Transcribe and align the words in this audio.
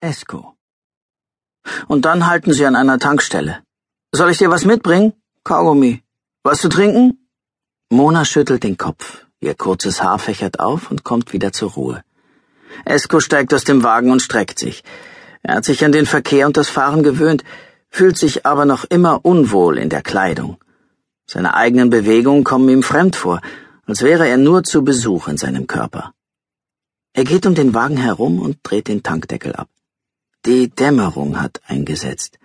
Esko. 0.00 0.54
Und 1.88 2.04
dann 2.04 2.26
halten 2.26 2.52
sie 2.52 2.66
an 2.66 2.76
einer 2.76 2.98
Tankstelle. 2.98 3.62
Soll 4.12 4.30
ich 4.30 4.38
dir 4.38 4.50
was 4.50 4.66
mitbringen? 4.66 5.14
Kaugummi. 5.42 6.02
Was 6.42 6.60
zu 6.60 6.68
trinken? 6.68 7.28
Mona 7.90 8.24
schüttelt 8.24 8.62
den 8.62 8.76
Kopf. 8.76 9.26
Ihr 9.40 9.54
kurzes 9.54 10.02
Haar 10.02 10.18
fächert 10.18 10.60
auf 10.60 10.90
und 10.90 11.02
kommt 11.02 11.32
wieder 11.32 11.52
zur 11.52 11.70
Ruhe. 11.70 12.04
Esko 12.84 13.20
steigt 13.20 13.54
aus 13.54 13.64
dem 13.64 13.82
Wagen 13.82 14.10
und 14.10 14.20
streckt 14.20 14.58
sich. 14.58 14.84
Er 15.42 15.56
hat 15.56 15.64
sich 15.64 15.84
an 15.84 15.92
den 15.92 16.06
Verkehr 16.06 16.46
und 16.46 16.56
das 16.56 16.68
Fahren 16.68 17.02
gewöhnt, 17.02 17.42
fühlt 17.88 18.18
sich 18.18 18.44
aber 18.44 18.66
noch 18.66 18.84
immer 18.84 19.24
unwohl 19.24 19.78
in 19.78 19.88
der 19.88 20.02
Kleidung. 20.02 20.58
Seine 21.26 21.54
eigenen 21.54 21.88
Bewegungen 21.88 22.44
kommen 22.44 22.68
ihm 22.68 22.82
fremd 22.82 23.16
vor, 23.16 23.40
als 23.86 24.02
wäre 24.02 24.28
er 24.28 24.36
nur 24.36 24.62
zu 24.62 24.84
Besuch 24.84 25.28
in 25.28 25.38
seinem 25.38 25.66
Körper. 25.66 26.12
Er 27.14 27.24
geht 27.24 27.46
um 27.46 27.54
den 27.54 27.72
Wagen 27.72 27.96
herum 27.96 28.40
und 28.40 28.58
dreht 28.62 28.88
den 28.88 29.02
Tankdeckel 29.02 29.54
ab. 29.54 29.68
Die 30.46 30.70
Dämmerung 30.70 31.40
hat 31.40 31.60
eingesetzt. 31.66 32.38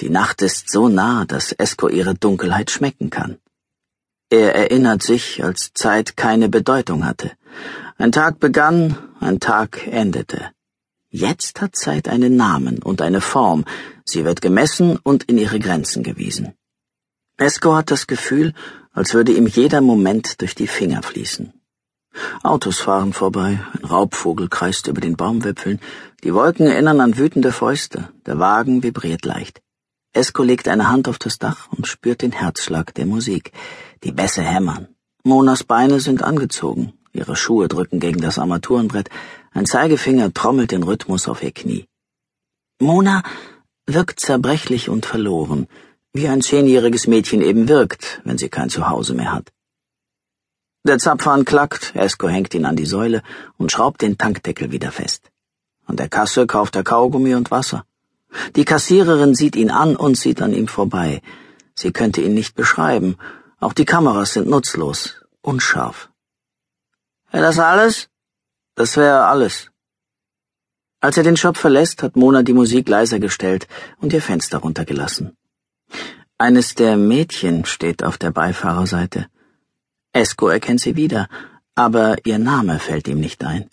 Die 0.00 0.08
Nacht 0.08 0.40
ist 0.40 0.70
so 0.70 0.88
nah, 0.88 1.24
dass 1.24 1.50
Esko 1.50 1.88
ihre 1.88 2.14
Dunkelheit 2.14 2.70
schmecken 2.70 3.10
kann. 3.10 3.38
Er 4.28 4.54
erinnert 4.54 5.02
sich, 5.02 5.42
als 5.42 5.72
Zeit 5.74 6.16
keine 6.16 6.48
Bedeutung 6.48 7.04
hatte. 7.04 7.32
Ein 7.98 8.12
Tag 8.12 8.38
begann, 8.38 8.96
ein 9.18 9.40
Tag 9.40 9.84
endete. 9.88 10.52
Jetzt 11.08 11.60
hat 11.60 11.74
Zeit 11.74 12.08
einen 12.08 12.36
Namen 12.36 12.84
und 12.84 13.02
eine 13.02 13.20
Form, 13.20 13.64
sie 14.04 14.24
wird 14.24 14.40
gemessen 14.40 14.96
und 15.02 15.24
in 15.24 15.36
ihre 15.36 15.58
Grenzen 15.58 16.04
gewiesen. 16.04 16.54
Esko 17.36 17.74
hat 17.74 17.90
das 17.90 18.06
Gefühl, 18.06 18.54
als 18.92 19.12
würde 19.12 19.32
ihm 19.32 19.48
jeder 19.48 19.80
Moment 19.80 20.40
durch 20.40 20.54
die 20.54 20.68
Finger 20.68 21.02
fließen. 21.02 21.52
Autos 22.42 22.80
fahren 22.80 23.12
vorbei, 23.12 23.60
ein 23.72 23.84
Raubvogel 23.84 24.48
kreist 24.48 24.86
über 24.88 25.00
den 25.00 25.16
Baumwipfeln, 25.16 25.80
die 26.24 26.34
Wolken 26.34 26.66
erinnern 26.66 27.00
an 27.00 27.18
wütende 27.18 27.52
Fäuste, 27.52 28.08
der 28.26 28.38
Wagen 28.38 28.82
vibriert 28.82 29.24
leicht. 29.24 29.60
Esko 30.12 30.42
legt 30.42 30.66
eine 30.66 30.88
Hand 30.88 31.06
auf 31.06 31.18
das 31.18 31.38
Dach 31.38 31.68
und 31.70 31.86
spürt 31.86 32.22
den 32.22 32.32
Herzschlag 32.32 32.92
der 32.94 33.06
Musik. 33.06 33.52
Die 34.02 34.10
Bässe 34.10 34.42
hämmern. 34.42 34.88
Monas 35.22 35.62
Beine 35.62 36.00
sind 36.00 36.22
angezogen. 36.22 36.94
Ihre 37.12 37.36
Schuhe 37.36 37.68
drücken 37.68 38.00
gegen 38.00 38.20
das 38.20 38.38
Armaturenbrett. 38.38 39.08
Ein 39.52 39.66
Zeigefinger 39.66 40.32
trommelt 40.34 40.72
den 40.72 40.82
Rhythmus 40.82 41.28
auf 41.28 41.42
ihr 41.42 41.52
Knie. 41.52 41.86
Mona 42.80 43.22
wirkt 43.86 44.18
zerbrechlich 44.18 44.88
und 44.88 45.06
verloren, 45.06 45.68
wie 46.12 46.26
ein 46.26 46.42
zehnjähriges 46.42 47.06
Mädchen 47.06 47.40
eben 47.40 47.68
wirkt, 47.68 48.20
wenn 48.24 48.38
sie 48.38 48.48
kein 48.48 48.70
Zuhause 48.70 49.14
mehr 49.14 49.32
hat. 49.32 49.52
Der 50.82 50.98
Zapfhahn 50.98 51.44
klackt, 51.44 51.94
Esko 51.94 52.28
hängt 52.28 52.54
ihn 52.54 52.64
an 52.64 52.74
die 52.74 52.86
Säule 52.86 53.22
und 53.58 53.70
schraubt 53.70 54.00
den 54.00 54.16
Tankdeckel 54.16 54.72
wieder 54.72 54.90
fest. 54.90 55.30
An 55.84 55.96
der 55.96 56.08
Kasse 56.08 56.46
kauft 56.46 56.74
er 56.74 56.84
Kaugummi 56.84 57.34
und 57.34 57.50
Wasser. 57.50 57.84
Die 58.56 58.64
Kassiererin 58.64 59.34
sieht 59.34 59.56
ihn 59.56 59.70
an 59.70 59.94
und 59.94 60.16
sieht 60.16 60.40
an 60.40 60.54
ihm 60.54 60.68
vorbei. 60.68 61.20
Sie 61.74 61.92
könnte 61.92 62.22
ihn 62.22 62.32
nicht 62.32 62.54
beschreiben. 62.54 63.18
Auch 63.58 63.74
die 63.74 63.84
Kameras 63.84 64.32
sind 64.32 64.48
nutzlos, 64.48 65.16
unscharf. 65.42 66.08
Wäre 67.30 67.44
das 67.44 67.58
alles? 67.58 68.08
Das 68.74 68.96
wäre 68.96 69.26
alles. 69.26 69.70
Als 71.00 71.18
er 71.18 71.24
den 71.24 71.36
Shop 71.36 71.58
verlässt, 71.58 72.02
hat 72.02 72.16
Mona 72.16 72.42
die 72.42 72.54
Musik 72.54 72.88
leiser 72.88 73.18
gestellt 73.18 73.68
und 73.98 74.14
ihr 74.14 74.22
Fenster 74.22 74.58
runtergelassen. 74.58 75.36
Eines 76.38 76.74
der 76.74 76.96
Mädchen 76.96 77.66
steht 77.66 78.02
auf 78.02 78.16
der 78.16 78.30
Beifahrerseite. 78.30 79.26
Esko 80.12 80.48
erkennt 80.48 80.80
sie 80.80 80.96
wieder, 80.96 81.28
aber 81.74 82.16
ihr 82.24 82.38
Name 82.38 82.78
fällt 82.78 83.06
ihm 83.06 83.20
nicht 83.20 83.44
ein. 83.44 83.70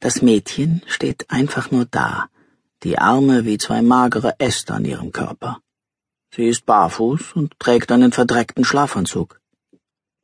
Das 0.00 0.20
Mädchen 0.20 0.82
steht 0.86 1.30
einfach 1.30 1.70
nur 1.70 1.86
da, 1.86 2.28
die 2.82 2.98
Arme 2.98 3.44
wie 3.46 3.58
zwei 3.58 3.80
magere 3.80 4.34
Äste 4.38 4.74
an 4.74 4.84
ihrem 4.84 5.10
Körper. 5.12 5.60
Sie 6.34 6.46
ist 6.46 6.66
barfuß 6.66 7.32
und 7.32 7.58
trägt 7.58 7.90
einen 7.90 8.12
verdreckten 8.12 8.64
Schlafanzug. 8.64 9.40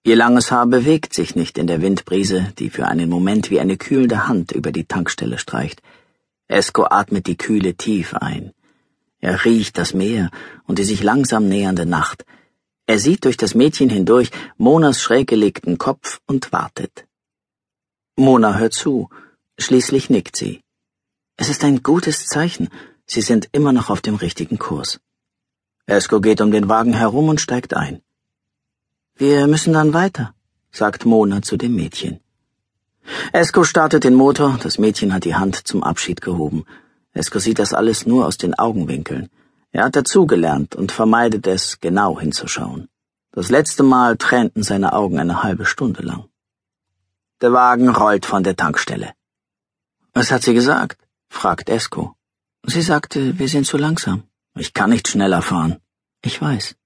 Ihr 0.05 0.17
langes 0.17 0.53
Haar 0.53 0.67
bewegt 0.67 1.15
sich 1.15 1.35
nicht 1.35 1.57
in 1.57 1.67
der 1.67 1.81
Windbrise, 1.81 2.53
die 2.59 2.69
für 2.69 2.87
einen 2.87 3.09
Moment 3.09 3.51
wie 3.51 3.61
eine 3.61 3.79
kühlende 3.79 4.29
Hand 4.29 4.53
über 4.53 4.71
die 4.71 4.85
Tankstelle 4.85 5.39
streicht. 5.39 5.81
Esko 6.47 6.85
atmet 6.91 7.27
die 7.27 7.39
Kühle 7.39 7.75
tief 7.75 8.13
ein. 8.13 8.53
Er 9.21 9.47
riecht 9.47 9.79
das 9.79 9.95
Meer 9.95 10.31
und 10.67 10.79
die 10.79 10.85
sich 10.85 11.03
langsam 11.03 11.49
nähernde 11.49 11.87
Nacht. 11.87 12.27
Er 12.87 12.99
sieht 12.99 13.25
durch 13.25 13.39
das 13.39 13.55
Mädchen 13.55 13.89
hindurch 13.89 14.31
Monas 14.59 15.01
schräg 15.01 15.29
gelegten 15.29 15.79
Kopf 15.79 16.21
und 16.27 16.53
wartet. 16.53 17.07
Mona 18.17 18.59
hört 18.59 18.75
zu, 18.75 19.09
schließlich 19.59 20.11
nickt 20.11 20.37
sie. 20.37 20.61
Es 21.37 21.49
ist 21.49 21.65
ein 21.65 21.83
gutes 21.83 22.27
Zeichen. 22.27 22.69
Sie 23.07 23.23
sind 23.23 23.49
immer 23.53 23.73
noch 23.73 23.89
auf 23.91 24.03
dem 24.03 24.17
richtigen 24.17 24.59
Kurs. 24.59 25.01
Esko 25.87 26.21
geht 26.21 26.41
um 26.41 26.51
den 26.51 26.69
Wagen 26.69 26.93
herum 26.95 27.29
und 27.29 27.41
steigt 27.41 27.75
ein. 27.75 28.03
Wir 29.17 29.47
müssen 29.47 29.73
dann 29.73 29.95
weiter, 29.95 30.35
sagt 30.71 31.07
Mona 31.07 31.43
zu 31.43 31.57
dem 31.57 31.75
Mädchen. 31.75 32.21
Esko 33.33 33.65
startet 33.65 34.05
den 34.05 34.15
Motor, 34.15 34.59
das 34.63 34.79
Mädchen 34.79 35.13
hat 35.13 35.25
die 35.25 35.35
Hand 35.35 35.67
zum 35.67 35.83
Abschied 35.83 36.21
gehoben. 36.21 36.65
Esko 37.13 37.39
sieht 37.39 37.59
das 37.59 37.73
alles 37.75 38.07
nur 38.07 38.27
aus 38.27 38.39
den 38.39 38.55
Augenwinkeln. 38.55 39.31
Er 39.77 39.83
hat 39.87 39.97
dazugelernt 39.97 40.77
und 40.77 40.93
vermeidet 40.93 41.49
es, 41.49 41.81
genau 41.81 42.21
hinzuschauen. 42.21 42.89
Das 43.33 43.51
letzte 43.51 43.83
Mal 43.83 44.17
tränten 44.17 44.63
seine 44.63 44.93
Augen 44.93 45.19
eine 45.19 45.43
halbe 45.43 45.67
Stunde 45.67 46.03
lang. 46.03 46.29
Der 47.41 47.53
Wagen 47.53 47.89
rollt 47.89 48.25
von 48.25 48.45
der 48.45 48.55
Tankstelle. 48.55 49.15
Was 50.13 50.31
hat 50.31 50.45
sie 50.45 50.55
gesagt? 50.55 50.99
fragt 51.29 51.69
Esko. 51.69 52.15
Sie 52.65 52.83
sagte, 52.83 53.37
wir 53.41 53.49
sind 53.49 53.67
zu 53.67 53.77
langsam. 53.77 54.23
Ich 54.57 54.75
kann 54.75 54.91
nicht 54.91 55.09
schneller 55.09 55.43
fahren. 55.43 55.81
Ich 56.23 56.41
weiß. 56.41 56.77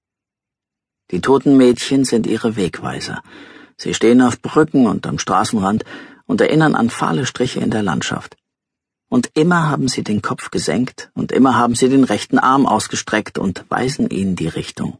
Die 1.11 1.21
toten 1.21 1.57
Mädchen 1.57 2.05
sind 2.05 2.25
ihre 2.25 2.55
Wegweiser. 2.55 3.21
Sie 3.77 3.93
stehen 3.93 4.23
auf 4.23 4.41
Brücken 4.41 4.87
und 4.87 5.05
am 5.05 5.19
Straßenrand 5.19 5.85
und 6.25 6.41
erinnern 6.41 6.73
an 6.73 6.89
fahle 6.89 7.27
Striche 7.27 7.59
in 7.59 7.69
der 7.69 7.83
Landschaft. 7.83 8.35
Und 9.09 9.31
immer 9.33 9.67
haben 9.67 9.87
sie 9.87 10.03
den 10.03 10.21
Kopf 10.21 10.51
gesenkt 10.51 11.09
und 11.15 11.31
immer 11.31 11.55
haben 11.55 11.75
sie 11.75 11.89
den 11.89 12.03
rechten 12.03 12.39
Arm 12.39 12.65
ausgestreckt 12.65 13.37
und 13.39 13.65
weisen 13.69 14.09
ihnen 14.09 14.35
die 14.35 14.47
Richtung. 14.47 14.99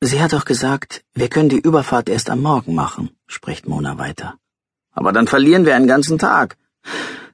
Sie 0.00 0.22
hat 0.22 0.32
doch 0.32 0.46
gesagt, 0.46 1.04
wir 1.12 1.28
können 1.28 1.50
die 1.50 1.58
Überfahrt 1.58 2.08
erst 2.08 2.30
am 2.30 2.40
Morgen 2.40 2.74
machen, 2.74 3.10
spricht 3.26 3.68
Mona 3.68 3.98
weiter. 3.98 4.38
Aber 4.92 5.12
dann 5.12 5.26
verlieren 5.26 5.66
wir 5.66 5.76
einen 5.76 5.88
ganzen 5.88 6.18
Tag. 6.18 6.56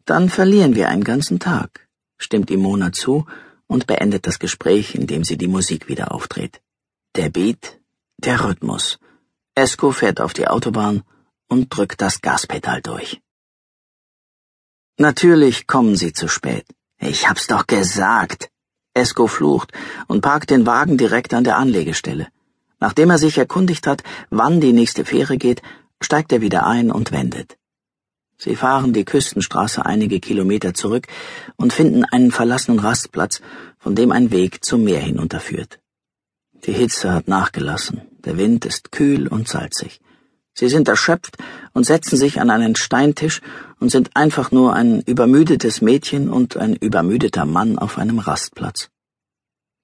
Dann 0.05 0.29
verlieren 0.29 0.75
wir 0.75 0.89
einen 0.89 1.05
ganzen 1.05 1.39
Tag, 1.39 1.89
stimmt 2.17 2.51
ihm 2.51 2.63
Mona 2.63 2.91
zu 2.93 3.27
und 3.67 3.87
beendet 3.87 4.27
das 4.27 4.39
Gespräch, 4.39 4.95
indem 4.95 5.25
sie 5.25 5.37
die 5.37 5.49
Musik 5.49 5.89
wieder 5.89 6.13
aufdreht. 6.13 6.61
Der 7.15 7.29
Beat, 7.29 7.81
der 8.17 8.43
Rhythmus. 8.45 8.99
Esko 9.55 9.91
fährt 9.91 10.21
auf 10.21 10.33
die 10.33 10.49
Autobahn 10.49 11.03
und 11.49 11.69
drückt 11.75 12.01
das 12.01 12.21
Gaspedal 12.21 12.83
durch. 12.83 13.21
Natürlich 14.99 15.67
kommen 15.67 15.95
sie 15.95 16.15
zu 16.15 16.27
spät. 16.27 16.65
Ich 16.99 17.29
hab's 17.29 17.47
doch 17.47 17.67
gesagt. 17.67 18.51
Esko 18.95 19.27
flucht 19.27 19.73
und 20.07 20.23
parkt 20.23 20.49
den 20.49 20.65
Wagen 20.65 20.97
direkt 20.97 21.35
an 21.35 21.45
der 21.45 21.59
Anlegestelle. 21.59 22.29
Nachdem 22.81 23.11
er 23.11 23.19
sich 23.19 23.37
erkundigt 23.37 23.87
hat, 23.87 24.03
wann 24.31 24.61
die 24.63 24.73
nächste 24.73 25.05
Fähre 25.05 25.37
geht, 25.37 25.61
steigt 26.01 26.33
er 26.33 26.41
wieder 26.41 26.67
ein 26.67 26.91
und 26.91 27.13
wendet. 27.13 27.59
Sie 28.39 28.57
fahren 28.57 28.95
die 28.95 29.05
Küstenstraße 29.05 29.85
einige 29.85 30.19
Kilometer 30.21 30.73
zurück 30.73 31.07
und 31.57 31.75
finden 31.75 32.05
einen 32.05 32.31
verlassenen 32.31 32.81
Rastplatz, 32.81 33.43
von 33.79 33.95
dem 33.95 34.13
ein 34.13 34.31
Weg 34.31 34.65
zum 34.65 34.85
Meer 34.85 35.01
hinunterführt. 35.01 35.79
Die 36.67 36.73
Hitze 36.73 37.13
hat 37.13 37.29
nachgelassen, 37.29 38.01
der 38.25 38.39
Wind 38.39 38.65
ist 38.65 38.93
kühl 38.93 39.29
und 39.29 39.47
salzig. 39.47 40.01
Sie 40.59 40.69
sind 40.69 40.89
erschöpft 40.89 41.37
und 41.75 41.85
setzen 41.85 42.17
sich 42.17 42.41
an 42.41 42.49
einen 42.49 42.77
Steintisch 42.77 43.43
und 43.79 43.91
sind 43.91 44.17
einfach 44.17 44.51
nur 44.53 44.73
ein 44.73 45.03
übermüdetes 45.03 45.83
Mädchen 45.83 46.31
und 46.31 46.57
ein 46.57 46.75
übermüdeter 46.75 47.45
Mann 47.45 47.79
auf 47.79 47.99
einem 47.99 48.19
Rastplatz. 48.19 48.89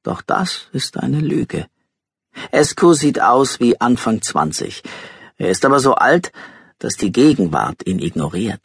Doch 0.02 0.22
das 0.22 0.68
ist 0.72 0.96
eine 0.96 1.20
Lüge. 1.20 1.66
Esko 2.50 2.94
sieht 2.94 3.20
aus 3.20 3.60
wie 3.60 3.78
Anfang 3.80 4.22
zwanzig. 4.22 4.82
Er 5.36 5.50
ist 5.50 5.66
aber 5.66 5.78
so 5.78 5.94
alt, 5.94 6.32
dass 6.78 6.94
die 6.96 7.12
Gegenwart 7.12 7.86
ihn 7.86 7.98
ignoriert. 7.98 8.62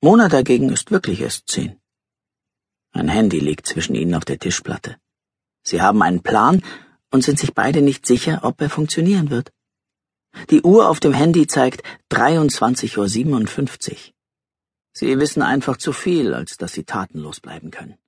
Mona 0.00 0.28
dagegen 0.28 0.70
ist 0.70 0.90
wirklich 0.90 1.20
erst 1.20 1.48
zehn. 1.48 1.78
Ein 2.90 3.08
Handy 3.08 3.38
liegt 3.38 3.66
zwischen 3.66 3.94
ihnen 3.94 4.16
auf 4.16 4.24
der 4.24 4.40
Tischplatte. 4.40 4.96
Sie 5.62 5.80
haben 5.80 6.02
einen 6.02 6.22
Plan 6.22 6.62
und 7.12 7.22
sind 7.22 7.38
sich 7.38 7.54
beide 7.54 7.80
nicht 7.80 8.06
sicher, 8.06 8.40
ob 8.42 8.60
er 8.60 8.70
funktionieren 8.70 9.30
wird. 9.30 9.52
Die 10.50 10.62
Uhr 10.62 10.88
auf 10.88 11.00
dem 11.00 11.12
Handy 11.12 11.46
zeigt 11.46 11.82
23.57 12.10 13.92
Uhr. 13.92 13.96
Sie 14.92 15.18
wissen 15.18 15.42
einfach 15.42 15.76
zu 15.76 15.92
viel, 15.92 16.34
als 16.34 16.56
dass 16.56 16.72
sie 16.72 16.84
tatenlos 16.84 17.40
bleiben 17.40 17.70
können. 17.70 17.98